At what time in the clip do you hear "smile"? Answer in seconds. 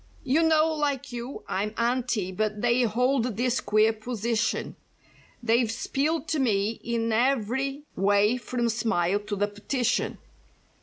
8.69-9.19